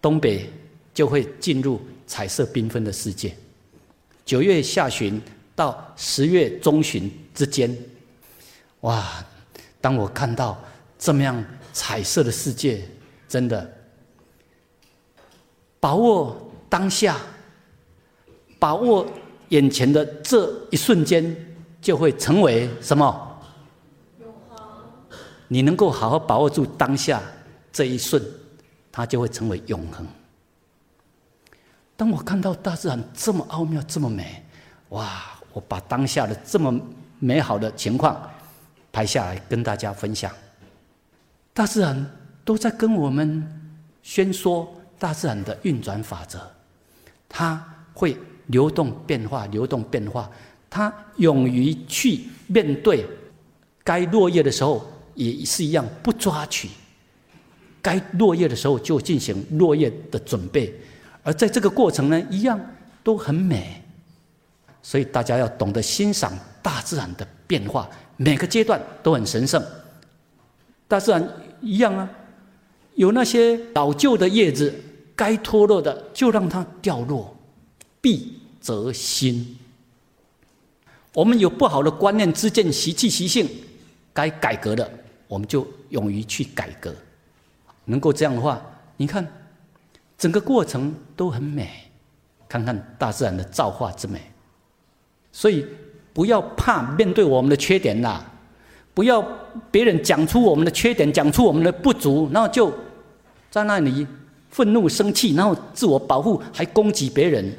[0.00, 0.50] 东北。
[0.92, 3.34] 就会进入彩色缤纷的世界。
[4.24, 5.22] 九月下旬
[5.54, 7.74] 到十月中旬之间，
[8.80, 9.24] 哇！
[9.80, 10.60] 当我看到
[10.98, 12.82] 这么样彩色的世界，
[13.28, 13.72] 真的
[15.78, 17.16] 把握当下，
[18.58, 19.06] 把握
[19.50, 21.34] 眼前的这一瞬间，
[21.80, 23.29] 就会成为什么？
[25.52, 27.20] 你能够好好把握住当下
[27.72, 28.22] 这一瞬，
[28.92, 30.06] 它就会成为永恒。
[31.96, 34.44] 当我看到大自然这么奥妙、这么美，
[34.90, 35.36] 哇！
[35.52, 36.80] 我把当下的这么
[37.18, 38.30] 美好的情况
[38.92, 40.30] 拍下来，跟大家分享。
[41.52, 42.08] 大自然
[42.44, 43.44] 都在跟我们
[44.00, 46.38] 宣说大自然的运转法则，
[47.28, 50.30] 它会流动变化，流动变化。
[50.70, 53.04] 它勇于去面对，
[53.82, 54.86] 该落叶的时候
[55.20, 56.68] 也是一样，不抓取；
[57.82, 60.74] 该落叶的时候就进行落叶的准备。
[61.22, 62.58] 而在这个过程呢，一样
[63.02, 63.82] 都很美，
[64.82, 69.62] 所以大家要懂得欣赏大自然的变化，每个阶段都很神圣，
[70.88, 71.28] 大自然
[71.60, 72.10] 一样啊，
[72.94, 74.74] 有那些老旧的叶子，
[75.14, 77.36] 该脱落的就让它掉落，
[78.00, 79.58] 必则新。
[81.12, 83.46] 我们有不好的观念、知见、习气、习性，
[84.14, 84.90] 该改革的，
[85.30, 86.92] 我们就勇于去改革。
[87.84, 88.60] 能够这样的话，
[88.96, 89.24] 你看，
[90.18, 91.70] 整个过程都很美。
[92.48, 94.20] 看看大自然的造化之美，
[95.30, 95.64] 所以
[96.12, 98.20] 不要怕面对我们的缺点呐，
[98.92, 99.24] 不要
[99.70, 102.74] 别人讲出我们的缺点，讲出我们的不足，然后就
[103.52, 104.04] 在那里
[104.48, 107.56] 愤怒、生气，然后自我保护，还攻击别人。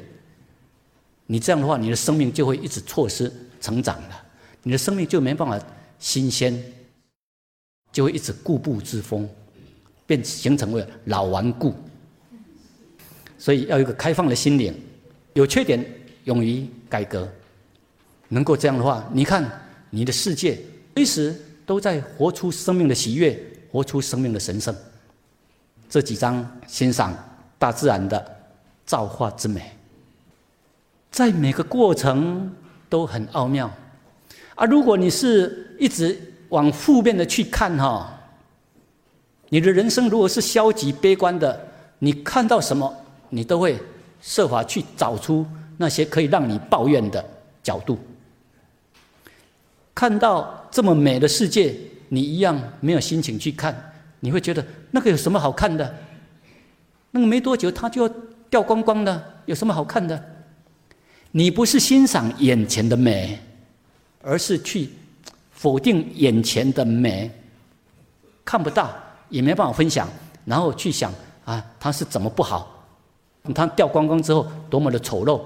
[1.24, 3.32] 你这样的话，你的生命就会一直错失
[3.62, 4.22] 成长了，
[4.62, 5.58] 你的生命就没办法
[5.98, 6.62] 新鲜，
[7.92, 9.28] 就会一直固步自封，
[10.06, 11.74] 变形成为老顽固。
[13.38, 14.74] 所以要有一个开放的心灵，
[15.34, 15.84] 有缺点
[16.24, 17.28] 勇于改革，
[18.28, 19.44] 能够这样的话，你看
[19.90, 20.58] 你的世界
[20.94, 21.34] 随时
[21.66, 23.38] 都在活出生命的喜悦，
[23.70, 24.74] 活出生命的神圣。
[25.90, 27.14] 这几章欣赏
[27.58, 28.24] 大自然的
[28.86, 29.72] 造化之美，
[31.10, 32.50] 在每个过程
[32.88, 33.70] 都很奥妙。
[34.54, 38.12] 啊，如果你是一直往负面的去看哈，
[39.48, 42.94] 你的人生如果是消极悲观的，你看到什么？
[43.30, 43.78] 你都会
[44.20, 45.46] 设法去找出
[45.78, 47.24] 那些可以让你抱怨的
[47.62, 47.98] 角度。
[49.94, 51.74] 看到这么美的世界，
[52.10, 53.74] 你一样没有心情去看，
[54.20, 55.94] 你会觉得那个有什么好看的？
[57.12, 58.14] 那个没多久它就要
[58.50, 60.22] 掉光光的，有什么好看的？
[61.30, 63.38] 你不是欣赏眼前的美，
[64.20, 64.90] 而是去
[65.62, 67.30] 否定眼前的美，
[68.44, 68.92] 看不到
[69.28, 70.08] 也没办法分享，
[70.44, 71.12] 然后去想
[71.44, 72.84] 啊，它是怎么不好？
[73.54, 75.40] 它掉光光之后，多么的丑陋！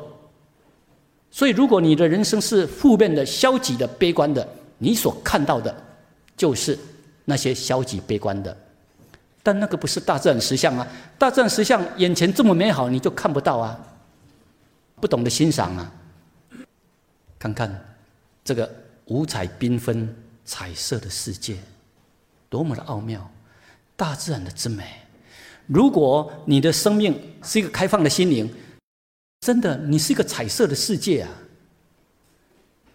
[1.31, 4.49] 所以，如果你的人生是负面的、消极的、悲观的，
[4.79, 5.75] 你所看到的，
[6.35, 6.79] 就是
[7.27, 8.57] 那些消极悲观的。
[9.43, 10.89] 但那个不是大自然实相啊！
[11.19, 13.79] 大自然实相眼前这么美好，你就看不到啊！
[14.99, 15.93] 不懂得欣赏啊！
[17.39, 17.85] 看看
[18.43, 18.75] 这个
[19.07, 21.57] 五彩缤纷、彩色的世界，
[22.49, 23.31] 多么的奥妙！
[23.97, 24.85] 大自然的之美。
[25.67, 28.53] 如果你的生命是一个开放的心灵，
[29.41, 31.31] 真的，你是一个彩色的世界啊！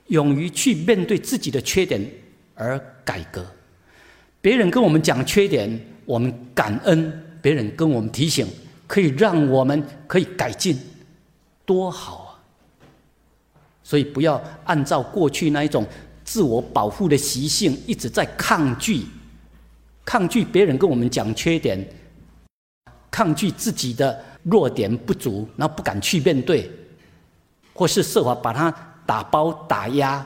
[0.08, 2.02] 勇于去面对自己的缺点
[2.56, 3.46] 而改革。
[4.42, 8.46] 别人跟我们讲缺点，我们感恩；别人跟我们提醒，
[8.86, 10.78] 可以让我们可以改进，
[11.66, 12.31] 多好啊！
[13.92, 15.86] 所以不要按照过去那一种
[16.24, 19.04] 自我保护的习性，一直在抗拒，
[20.06, 21.86] 抗拒别人跟我们讲缺点。
[23.12, 26.72] 抗拒自己的弱点不足，然后不敢去面对，
[27.74, 28.72] 或是设法把它
[29.06, 30.26] 打包打压。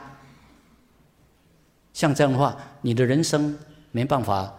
[1.92, 3.58] 像这样的话，你的人生
[3.90, 4.54] 没办法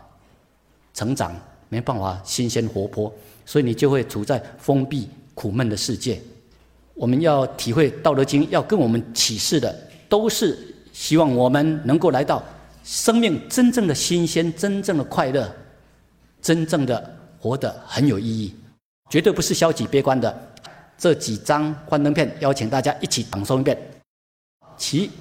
[0.94, 1.34] 成长，
[1.70, 3.10] 没办法新鲜活泼，
[3.46, 6.22] 所以你就会处在封闭苦闷的世界。
[6.98, 9.74] 我们要体会《道德经》，要跟我们启示的，
[10.10, 10.58] 都是
[10.92, 12.44] 希望我们能够来到
[12.84, 15.50] 生命真正的新鲜、真正的快乐、
[16.42, 17.14] 真正的。
[17.40, 18.54] 活得很有意义，
[19.12, 20.36] 绝对不是消极悲观的。
[20.98, 23.78] 这几张幻灯片，邀请大家一起朗诵一遍。
[24.76, 25.12] 其。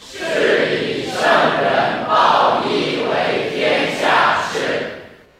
[0.00, 4.56] 是以圣人报义为天下事，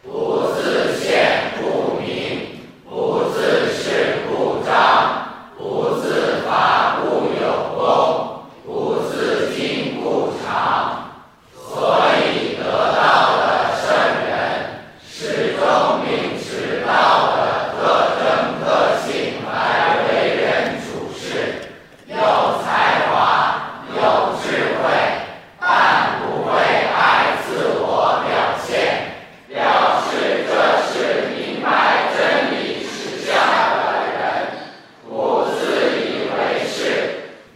[0.03, 7.05] 不自见不明，不自是不彰，不自伐不
[7.41, 11.09] 有功，不自敬不长。
[11.51, 13.43] 所以得道的
[13.81, 13.89] 圣
[14.29, 14.37] 人，
[15.09, 15.65] 始终。
[16.87, 17.41] 道的
[17.73, 17.77] 特
[18.19, 18.23] 征
[18.61, 18.65] 特
[19.03, 20.45] 性来为人
[20.79, 20.85] 处
[21.17, 21.25] 事，
[22.07, 22.15] 有
[22.63, 23.97] 才华，有
[24.39, 24.45] 智
[24.79, 24.85] 慧，
[25.59, 27.47] 但不会爱自
[27.81, 28.29] 我表
[28.67, 28.69] 现，
[29.49, 29.57] 表
[30.05, 30.51] 示这
[30.93, 30.93] 是
[31.35, 31.65] 明白
[32.15, 33.33] 真理实相
[33.75, 34.21] 的人，
[35.09, 35.09] 不
[35.49, 35.57] 自
[35.97, 36.77] 以为是，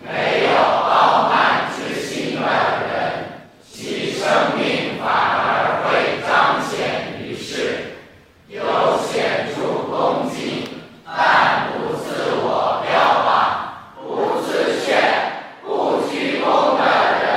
[0.02, 2.98] 没有傲慢之心的人，
[3.72, 5.88] 其生命反而会
[6.28, 7.86] 彰显于世。
[8.50, 8.64] 有
[9.06, 10.68] 显著功绩，
[11.06, 12.90] 但不自我标
[13.24, 13.30] 榜、
[13.96, 14.90] 不自炫、
[15.62, 16.84] 不居功的
[17.22, 17.30] 人，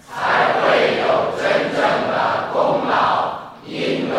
[0.00, 1.44] 才会有真
[1.76, 4.16] 正的功劳、阴德。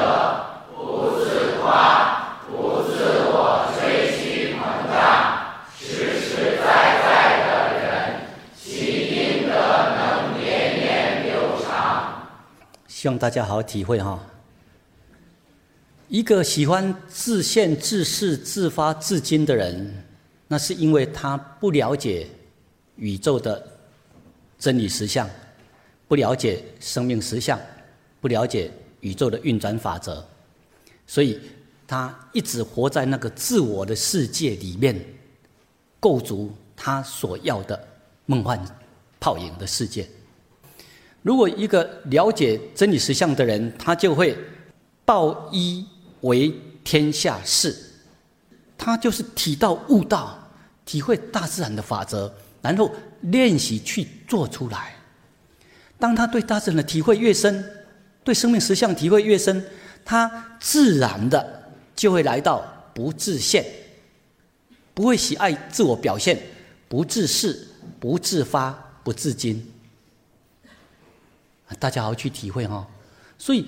[0.76, 4.62] 不自夸、不自我吹嘘膨
[4.94, 5.02] 胀，
[5.76, 7.08] 实实在在
[7.48, 7.50] 的
[7.82, 7.86] 人，
[8.56, 9.56] 其阴德
[9.98, 12.14] 能年年流长。
[12.88, 14.20] 希望大家好好体会哈。
[16.08, 20.04] 一个喜欢自现、自是、自发、自矜的人，
[20.48, 22.28] 那是因为他不了解
[22.96, 23.64] 宇宙的
[24.58, 25.30] 真理实相，
[26.08, 27.60] 不了解生命实相，
[28.20, 28.72] 不了解。
[29.02, 30.26] 宇宙的运转法则，
[31.06, 31.40] 所以
[31.86, 35.00] 他一直活在那个自我的世界里面，
[36.00, 37.80] 构筑他所要的
[38.26, 38.60] 梦幻
[39.20, 40.10] 泡影的世界。
[41.22, 44.38] 如果一个了解真理实相的人，他就会
[45.04, 45.86] 报一
[46.22, 46.54] 为
[46.84, 47.76] 天下事，
[48.78, 50.38] 他就是体道悟道，
[50.86, 52.90] 体会大自然的法则，然后
[53.22, 54.96] 练习去做出来。
[56.00, 57.66] 当他对大自然的体会越深，
[58.24, 59.64] 对生命实相体会越深，
[60.06, 61.64] 他自然的
[61.96, 62.64] 就会来到
[62.94, 63.66] 不自现，
[64.94, 66.40] 不会喜爱自我表现，
[66.88, 67.68] 不自视，
[68.00, 68.72] 不自发，
[69.04, 69.60] 不自矜。
[71.80, 72.86] 大家好好去体会哈。
[73.38, 73.66] 所以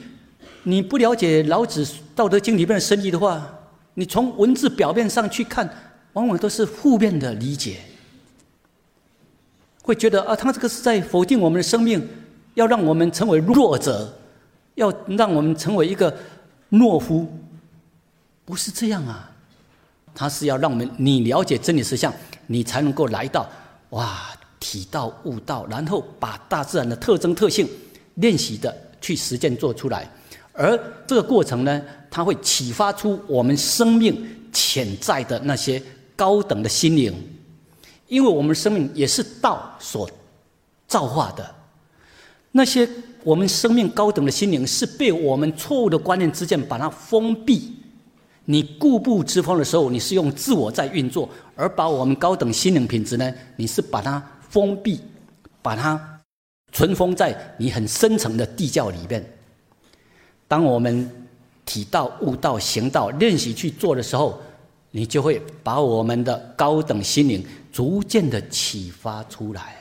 [0.64, 1.84] 你不了解老子
[2.16, 3.48] 《道德经》里面的深意的话，
[3.94, 5.70] 你从文字表面上去看，
[6.14, 7.82] 往往都是负面的理解，
[9.84, 12.08] 会觉得啊，他这个是在否定我们的生命，
[12.56, 14.16] 要让我们成为弱者。
[14.76, 16.16] 要让我们成为一个
[16.72, 17.28] 懦夫，
[18.46, 19.30] 不是这样啊！
[20.16, 22.14] 他是要让我们你了解真理实相，
[22.48, 23.46] 你才能够来到
[23.90, 27.68] 哇体道悟道，然后把大自然的特征特性
[28.16, 30.10] 练习的去实践做出来。
[30.54, 35.82] 而这个过程呢，它会启发出我们生命潜在的那些
[36.16, 37.14] 高等的心灵，
[38.08, 40.10] 因为我们生命也是道所
[40.88, 41.56] 造化的
[42.52, 42.90] 那些。
[43.22, 47.76] 我们生命高等的心灵是被我们错误的观念之间把它封闭。
[48.46, 55.02] 你固步自封的时候，你是用自我在运作；而把我们高等心灵品质呢，你是把它封闭，
[55.62, 56.09] 把它
[56.72, 59.24] 存封在你很深层的地窖里面。
[60.48, 61.10] 当我们
[61.66, 64.42] 体道、悟道、行道练习去做的时候，
[64.92, 69.76] 你就会把我们的高等心灵逐渐的启发出来。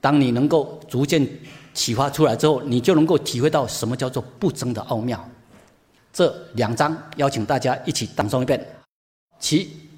[0.00, 1.26] 当你能够逐渐
[1.74, 5.28] 启发出来之后，你就能够体会到什么叫做不争的奥妙。
[6.12, 8.64] 这两章邀请大家一起朗诵一遍，
[9.38, 9.89] 起。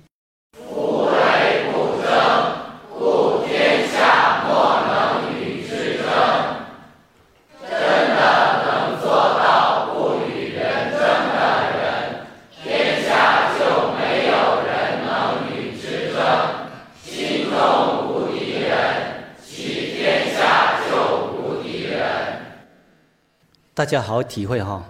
[23.83, 24.81] 大家好好体会哈，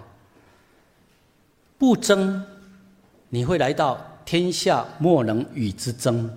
[1.79, 2.43] 不争，
[3.29, 6.29] 你会来到天下莫能与之争。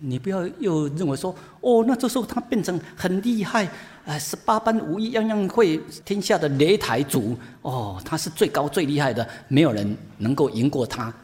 [0.00, 3.68] 你不要又认为说，哦，那这时候他变成很厉害，
[4.04, 11.14] 哎，十八般武艺样样会，天下的擂台主，哦，他是最高最厉害的，没有人能够赢过他。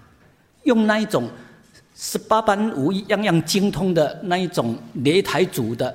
[0.63, 1.29] 用那一种
[1.97, 5.93] 十八般武艺样样精通的那一种擂台主的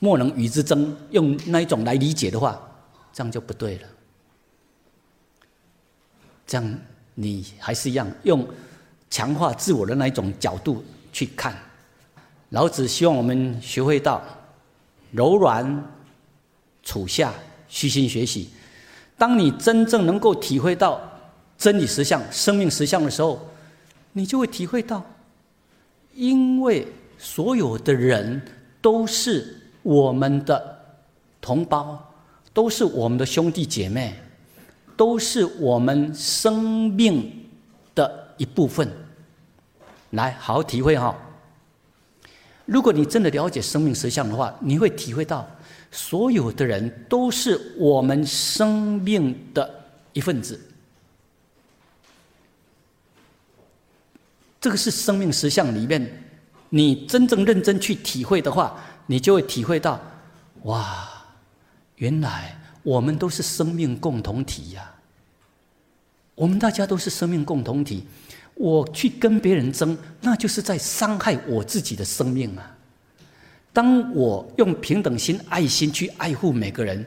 [0.00, 2.60] 莫能与之争，用那一种来理解的话。
[3.16, 3.88] 这样就不对了。
[6.46, 6.78] 这样
[7.14, 8.46] 你还是一样用
[9.08, 11.56] 强化自我的那一种角度去看。
[12.50, 14.22] 老子希望我们学会到
[15.12, 15.82] 柔软
[16.82, 17.32] 处下，
[17.68, 18.50] 虚心学习。
[19.16, 21.00] 当你真正能够体会到
[21.56, 23.48] 真理实相、生命实相的时候，
[24.12, 25.02] 你就会体会到，
[26.12, 26.86] 因为
[27.16, 28.42] 所有的人
[28.82, 30.84] 都是我们的
[31.40, 32.05] 同胞。
[32.56, 34.14] 都是我们的兄弟姐妹，
[34.96, 37.30] 都是我们生命
[37.94, 38.90] 的一部分。
[40.12, 41.14] 来，好好体会哈。
[42.64, 45.46] 如果你真的了解生命实相的话，你会体会到，
[45.90, 49.84] 所有的人都是我们生命的
[50.14, 50.58] 一份子。
[54.58, 56.24] 这个是生命实相里面，
[56.70, 60.00] 你真正认真去体会的话，你就会体会到，
[60.62, 61.12] 哇！
[61.96, 64.94] 原来我们都是生命共同体呀！
[66.34, 68.06] 我们大家都是生命共同体。
[68.54, 72.76] 我去跟别人争，那就是在伤害我自己的生命啊！
[73.72, 77.04] 当我用平等心、爱心去爱护每个人，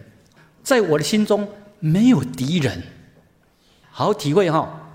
[0.64, 1.48] 在我的心中
[1.80, 2.82] 没有敌人。
[3.90, 4.90] 好好体会哈！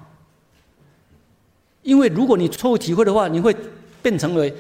[1.82, 3.57] 因为如果你错误体会的话，你会
[4.03, 4.55] 变成为。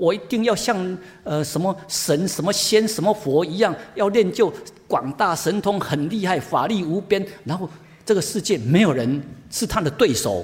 [0.00, 4.50] 我一定要像呃什么神、什么仙、什么佛一样，要练就
[4.88, 7.24] 广大神通，很厉害，法力无边。
[7.44, 7.68] 然后
[8.06, 10.42] 这个世界没有人是他的对手，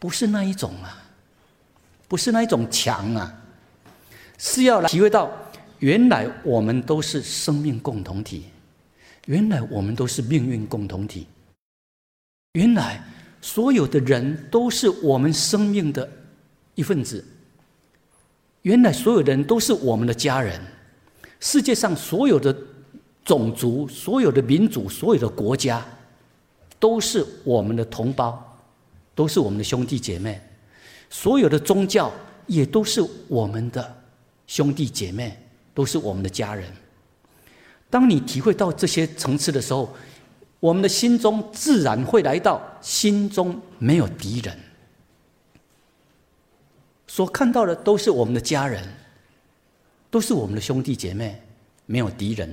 [0.00, 0.98] 不是那一种啊，
[2.08, 3.32] 不是那一种强啊，
[4.36, 5.30] 是要来体会到，
[5.78, 8.46] 原来我们都是生命共同体，
[9.26, 11.28] 原来我们都是命运共同体，
[12.54, 13.00] 原来
[13.40, 16.10] 所有的人都是我们生命的
[16.74, 17.24] 一份子。
[18.64, 20.58] 原来所有的人都是我们的家人，
[21.38, 22.54] 世界上所有的
[23.22, 25.84] 种族、所有的民族、所有的国家，
[26.78, 28.58] 都是我们的同胞，
[29.14, 30.40] 都是我们的兄弟姐妹。
[31.10, 32.10] 所有的宗教
[32.46, 33.96] 也都是我们的
[34.46, 35.38] 兄弟姐妹，
[35.74, 36.66] 都是我们的家人。
[37.90, 39.94] 当你体会到这些层次的时候，
[40.58, 44.58] 我们的心中自然会来到心中没有敌人。
[47.14, 48.82] 所看到的都是我们的家人，
[50.10, 51.40] 都是我们的兄弟姐妹，
[51.86, 52.52] 没有敌人。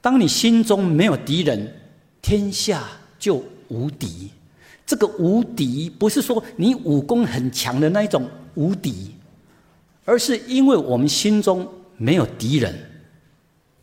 [0.00, 1.74] 当你心中没有敌人，
[2.22, 2.86] 天下
[3.18, 4.30] 就无敌。
[4.86, 9.12] 这个无敌不是说你武功很强的那一种无敌，
[10.04, 12.72] 而是因为我们心中没有敌人，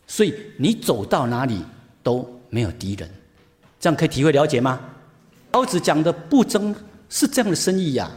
[0.08, 1.62] 所以你走到哪里
[2.02, 3.10] 都没有敌人。
[3.78, 4.80] 这样可以体会了解吗？
[5.52, 6.74] 老子讲的不争
[7.10, 8.10] 是这样的深意呀。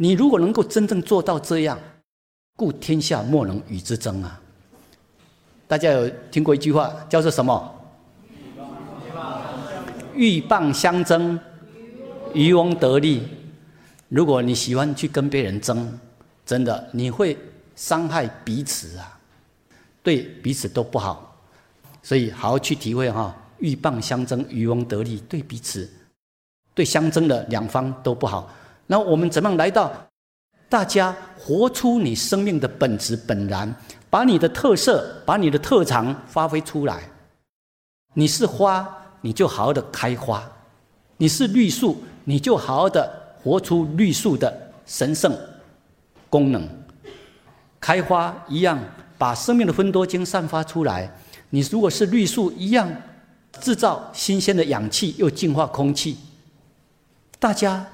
[0.00, 1.76] 你如果能够真正做到这样，
[2.56, 4.40] 故天下莫能与之争啊！
[5.66, 7.74] 大家有听过一句话叫做什么？
[10.14, 11.38] 鹬蚌相争，
[12.32, 13.26] 渔翁得利。
[14.08, 15.98] 如果你喜欢去跟别人争，
[16.46, 17.36] 真的你会
[17.74, 19.18] 伤害彼此啊，
[20.02, 21.36] 对彼此都不好。
[22.04, 25.90] 所以好好去体会哈，鹬蚌相争，渔翁得利，对彼此、
[26.72, 28.48] 对相争的两方都不好。
[28.90, 29.92] 那我们怎么样来到
[30.66, 33.72] 大家活出你生命的本质本然，
[34.08, 37.02] 把你的特色、把你的特长发挥出来？
[38.14, 38.88] 你是花，
[39.20, 40.40] 你就好好的开花；
[41.18, 45.36] 你是绿树，你就好好的活出绿树的神圣
[46.30, 46.66] 功能。
[47.78, 48.78] 开花一样，
[49.18, 51.14] 把生命的分多精散发出来。
[51.50, 52.90] 你如果是绿树一样，
[53.60, 56.16] 制造新鲜的氧气，又净化空气。
[57.38, 57.86] 大家。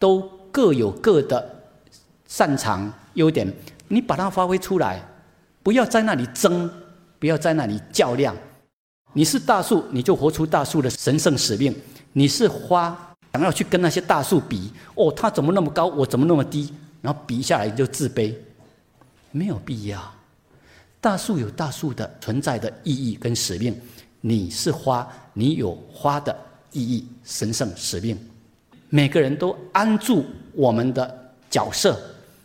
[0.00, 0.20] 都
[0.50, 1.62] 各有各的
[2.26, 3.46] 擅长优点，
[3.86, 5.00] 你把它发挥出来，
[5.62, 6.68] 不要在那里争，
[7.18, 8.34] 不要在那里较量。
[9.12, 11.72] 你是大树，你就活出大树的神圣使命；
[12.14, 16.72] 你是花，想要去跟那些大树比，哦，它怎么那么高，我怎么那么低，
[17.02, 18.34] 然后比下来就自卑，
[19.30, 20.00] 没有必要。
[21.00, 23.78] 大树有大树的存在的意义跟使命，
[24.22, 26.34] 你是花，你有花的
[26.72, 28.18] 意义、神圣使命。
[28.90, 31.98] 每个人都安住我们的角色，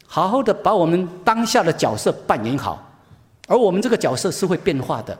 [0.06, 2.82] 好好的把我们当下的角色扮演好。
[3.48, 5.18] 而我们这个角色是会变化的，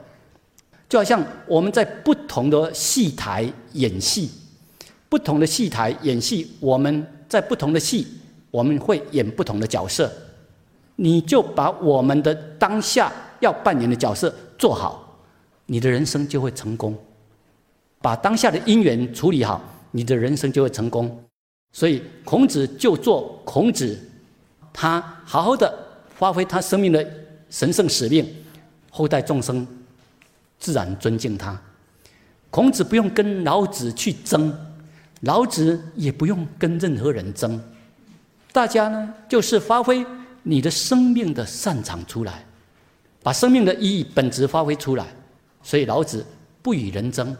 [0.88, 4.30] 就好像我们在不同的戏台演戏，
[5.08, 8.06] 不同的戏台演戏，我们在不同的戏，
[8.50, 10.10] 我们会演不同的角色。
[10.94, 15.18] 你就把我们的当下要扮演的角色做好，
[15.66, 16.96] 你的人生就会成功。
[18.00, 19.60] 把当下的因缘处理好。
[19.96, 21.24] 你的人生就会成功，
[21.72, 23.98] 所以孔子就做孔子，
[24.70, 25.74] 他好好的
[26.14, 27.02] 发挥他生命的
[27.48, 28.30] 神圣使命，
[28.90, 29.66] 后代众生
[30.58, 31.58] 自然尊敬他。
[32.50, 34.54] 孔子不用跟老子去争，
[35.22, 37.58] 老子也不用跟任何人争，
[38.52, 40.04] 大家呢就是发挥
[40.42, 42.44] 你的生命的擅长出来，
[43.22, 45.06] 把生命的意义本质发挥出来。
[45.62, 46.22] 所以老子
[46.60, 47.34] 不与人争，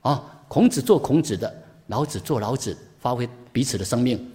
[0.00, 1.64] 啊，孔子做孔子的。
[1.88, 4.32] 老子做老子，发挥彼此的生命。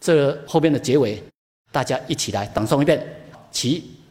[0.00, 1.22] 这后边的结尾，
[1.70, 3.04] 大家一起来朗诵一遍，
[3.50, 4.01] 其。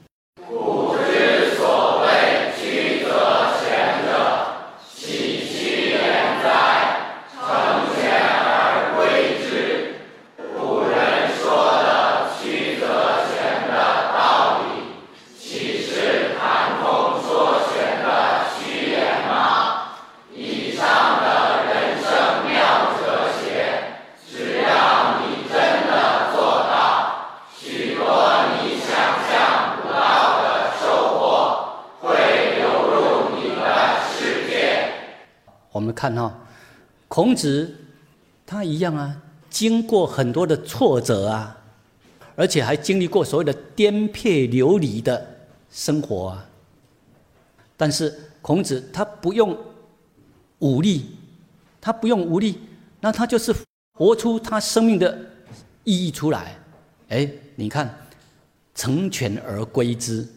[36.01, 36.35] 看哈，
[37.07, 37.75] 孔子
[38.43, 39.21] 他一样啊，
[39.51, 41.55] 经过很多的挫折啊，
[42.35, 45.23] 而且还经历过所谓的颠沛流离的
[45.69, 46.49] 生活啊。
[47.77, 49.55] 但是孔子他不用
[50.57, 51.05] 武力，
[51.79, 52.57] 他不用武力，
[52.99, 53.53] 那他就是
[53.93, 55.15] 活出他生命的
[55.83, 56.57] 意义出来。
[57.09, 57.95] 哎，你看，
[58.73, 60.27] 成全而归之，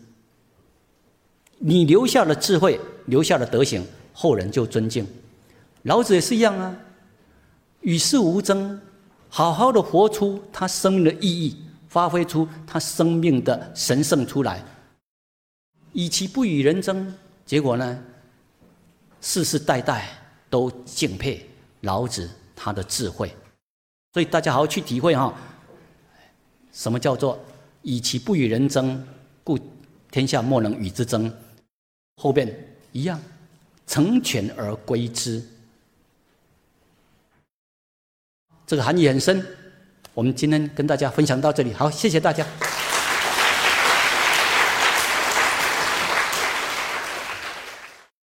[1.57, 5.07] 你留下了智慧，留下了德行，后人就尊敬。
[5.85, 6.75] 老子也是一样啊，
[7.83, 8.81] 与世无争，
[9.29, 14.65] 好好的活出他生命的意义，发挥出他生命的神圣出来。
[15.93, 17.15] 以其不与人争，
[17.45, 18.03] 结果呢，
[19.21, 20.09] 世世代代
[20.49, 21.47] 都敬佩
[21.83, 23.31] 老子他的智慧。
[24.15, 25.35] 所以大家好好去体会哈，
[26.73, 27.39] 什么叫做
[27.83, 29.07] 以其不与人争，
[29.45, 29.59] 故
[30.11, 31.31] 天下莫能与之争。
[32.17, 32.49] 后边
[32.93, 33.21] 一样，
[33.87, 35.45] 成全而归之。
[38.67, 39.45] 这个含义很深，
[40.15, 42.45] 我们今天跟大家分享到这里，好，谢谢大家。